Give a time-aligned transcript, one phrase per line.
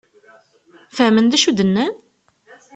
[0.95, 1.93] Fehmen d acu i d-nnan?